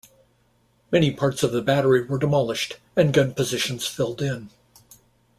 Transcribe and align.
Many 0.91 1.11
parts 1.13 1.43
of 1.43 1.51
the 1.51 1.61
battery 1.61 2.03
were 2.03 2.17
demolished 2.17 2.77
and 2.95 3.13
gun 3.13 3.35
positions 3.35 3.85
filled 3.85 4.19
in. 4.19 4.49